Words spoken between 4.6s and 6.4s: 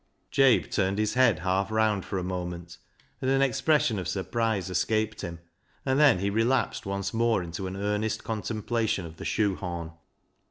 escaped him, and then he